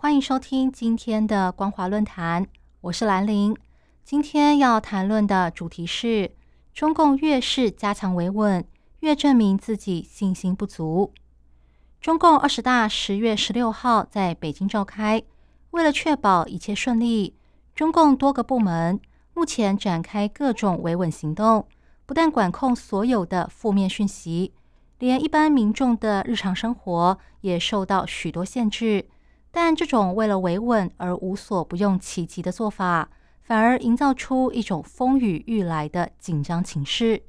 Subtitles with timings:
[0.00, 2.46] 欢迎收听今天的光华论坛，
[2.82, 3.56] 我是兰玲。
[4.04, 6.36] 今天要谈论的主题是：
[6.72, 8.64] 中共越是加强维稳，
[9.00, 11.12] 越证明自己信心不足。
[12.00, 15.20] 中共二十大十月十六号在北京召开，
[15.72, 17.34] 为了确保一切顺利，
[17.74, 19.00] 中共多个部门
[19.34, 21.66] 目前展开各种维稳行动，
[22.06, 24.54] 不但管控所有的负面讯息。
[25.00, 29.08] 连一般民众的日常生活也受到许多限制，
[29.60, 33.10] 但这种为了维稳而无所不用其极的做法，
[33.42, 37.24] 反而营造出一种风雨欲来的紧张情势。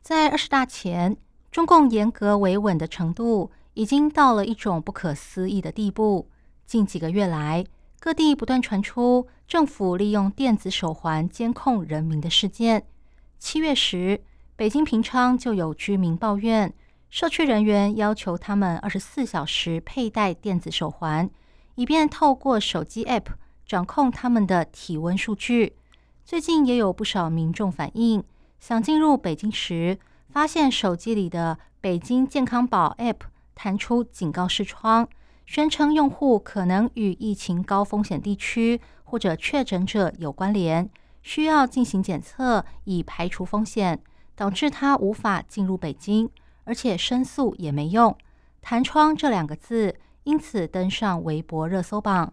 [0.00, 1.14] 在二十大前，
[1.50, 6.30] 中共严格维稳的程度已经到了一种不可思议的地步。
[6.64, 7.66] 近几个月来，
[8.00, 12.86] 各地不断传出政府利用电子手环监控人民的事件。
[13.38, 14.24] 七月时，
[14.56, 16.72] 北京平昌就有居民抱怨。
[17.10, 21.28] 社区人员要求他们二十四小时佩戴电子手环，
[21.74, 23.26] 以便透过手机 App
[23.66, 25.76] 掌控他们的体温数据。
[26.24, 28.22] 最近也有不少民众反映，
[28.60, 33.20] 想进入北京时，发现手机里的北京健康宝 App
[33.54, 35.08] 弹出警告视窗，
[35.46, 40.88] 宣称用户可能与疫情高风险地区或者确诊者有关联，
[41.22, 44.00] 需要进行检测以排除风险，
[44.34, 46.30] 导致他无法进入北京。
[46.64, 48.16] 而且申诉也没用，
[48.60, 52.32] 弹窗这两个字因此登上微博热搜榜。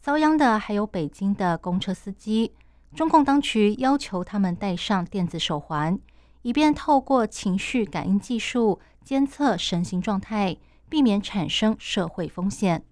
[0.00, 2.54] 遭殃的还有北京的公车司机。
[2.94, 5.98] 中共当局要求他们戴上电子手环，
[6.42, 10.56] 以便透过情绪感应技术监测身心状态，
[10.88, 12.84] 避免产生社会风险。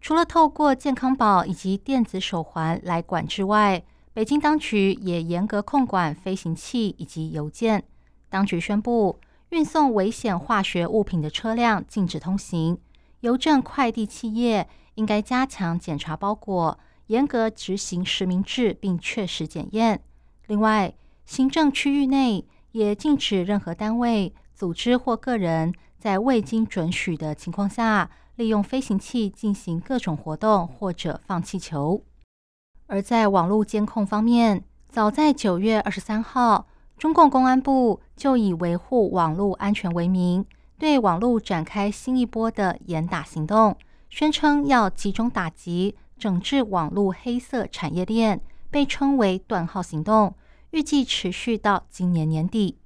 [0.00, 3.82] 除了透过健康宝以及电子手环来管制外，
[4.12, 7.84] 北京当局也严格控管飞行器以及邮件。
[8.28, 9.18] 当局宣布。
[9.50, 12.78] 运送危险化学物品的车辆禁止通行。
[13.20, 20.02] 邮政快递企业应该加强检查包裹，严格执行实名制，并确实检验。
[20.46, 20.94] 另外，
[21.24, 32.02] 行政区域内也禁止任何单位、组织或个人在未经准许的情况下，利用飞行器进行各种活动或者放气球。
[32.86, 36.66] 而在网络监控方面，早在九月二十三号。
[36.96, 40.46] 中共公安部就以维护网络安全为名，
[40.78, 43.76] 对网络展开新一波的严打行动，
[44.10, 50.34] 宣称要集中打击、整治网络黑色产业链，被称为“断号行动”，
[50.72, 52.76] 预计持续到今年年底。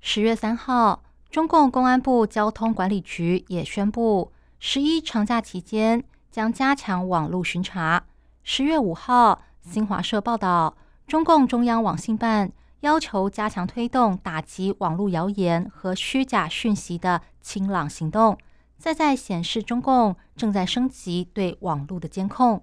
[0.00, 4.30] 十月三号，中共公安部交通管理局也宣布，
[4.60, 8.04] 十一长假期间将加强网络巡查。
[8.42, 10.76] 十月五号，新华社报道，
[11.08, 12.52] 中共中央网信办。
[12.84, 18.36] 要求加强推动打击网络谣言和虚假讯息的清朗行动，
[18.76, 22.62] 再在显示中共正在升级对网络的监控。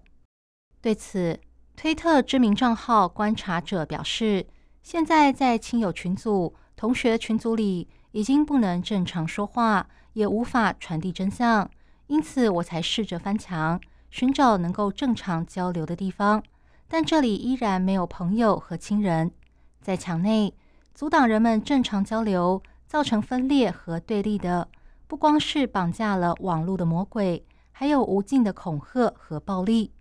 [0.79, 1.39] 对此，
[1.75, 4.45] 推特知名账号观察者表示，
[4.83, 11.67] 现在在亲友群组、同学群组里已经不能正常说话，也无法传递真相，
[12.05, 16.43] 因此我才试着翻墙，寻找能够正常交流的地方，
[16.87, 19.31] 但这里依然没有朋友和亲人。
[19.81, 20.53] 在墙内
[20.93, 24.67] 阻挡人们正常交流，造成分裂和对立的，
[25.07, 29.91] 不光是绑架了网络的魔鬼，还有无尽的恐吓和暴力。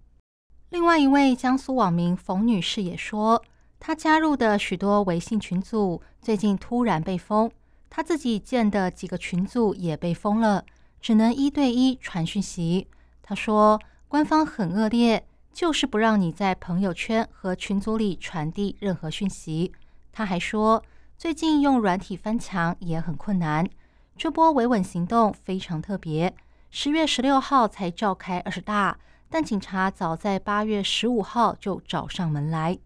[0.69, 3.43] 另外一位江苏网民冯女士也说，
[3.79, 7.51] 她加入的许多微信群组最近突然被封，
[7.89, 10.65] 她自己建的几个群组也被封了，
[11.01, 12.87] 只能一对一传讯息。
[13.23, 15.27] 她说，官方很恶劣。
[15.53, 19.73] 就是不让你在朋友圈和群组里传递任何讯息。
[20.13, 20.83] 他还说，
[21.17, 23.69] 最近用软体翻墙也很困难。
[24.17, 26.35] 这波维稳行动非常特别，
[26.71, 28.99] 十月十六号才召开二十大，
[29.29, 32.79] 但警察早在八月十五号就找上门来。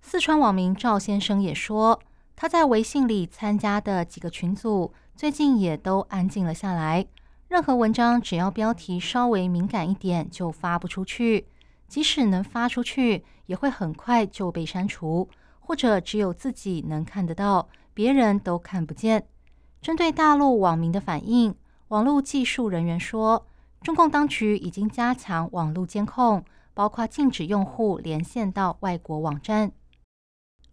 [0.00, 2.00] 四川网民赵先生也说，
[2.36, 7.06] 他在微信里参加的几个群组最近也都安静了下来，
[7.48, 11.46] 任何文章只要标题稍微敏感一点就发不出去。
[11.88, 19.26] 即使能发出去，也会很快就被删除，或者只有自己能看得到，别人都看不见。
[19.80, 21.54] 针对大陆网民的反应，
[21.88, 23.46] 网络技术人员说，
[23.80, 26.44] 中共当局已经加强网络监控，
[26.74, 29.72] 包括禁止用户连线到外国网站。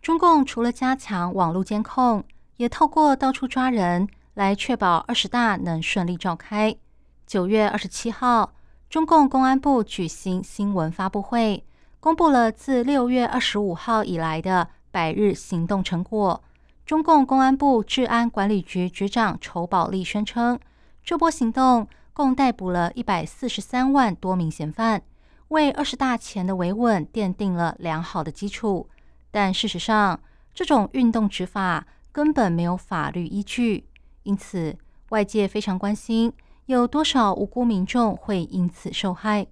[0.02, 2.24] 中共除了加强网络监控，
[2.58, 6.76] 也透过到处抓人来确保二十大能顺利召开。
[7.26, 8.54] 九月二十七号，
[8.96, 11.66] 中共公安部举行新闻发布会，
[12.00, 16.42] 公布了自六月二十五号以来的百日行动成果。
[16.86, 20.58] 中共公安部治安管理局局长仇宝利宣称，
[21.04, 25.02] 这波行动共逮捕了一百四十三万多名嫌犯，
[25.50, 28.88] 为二十大前的维稳奠定了良好的基础。
[29.30, 30.18] 但事实上，
[30.54, 33.90] 这种运动执法根本没有法律依据，
[34.24, 34.78] 因此
[35.10, 36.32] 外界非常关心
[36.68, 39.46] 有多少无辜民众会因此受害。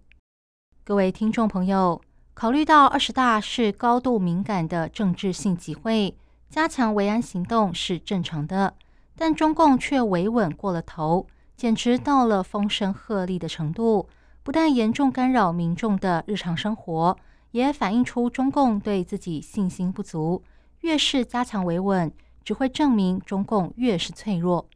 [0.83, 2.01] 各位听众朋友，
[2.33, 6.17] 考虑到二十大是高度敏感的政治性集会。
[6.49, 8.73] 加强维安行动是正常的，
[9.15, 14.09] 但中共却维稳过了头，简直到了风声鹤唳的程度。
[14.41, 17.15] 不但严重干扰民众的日常生活，
[17.51, 20.41] 也反映出中共对自己信心不足。
[20.79, 22.11] 越是加强维稳，
[22.43, 24.67] 只会证明中共越是脆弱。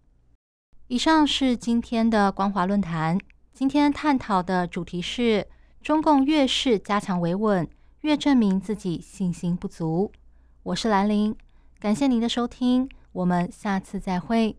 [0.89, 3.19] 以上是今天的光华论坛，
[3.54, 5.45] 今天探讨的主题是：
[5.81, 7.68] 中共越是加强维稳，
[8.01, 10.13] 越证明自己信心不足。
[10.63, 11.36] 我是兰陵。
[11.78, 14.57] 感谢您的收听，我们下次再会。